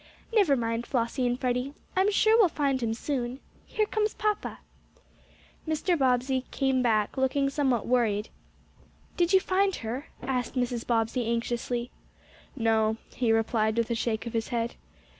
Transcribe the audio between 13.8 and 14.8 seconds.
a shake of his head.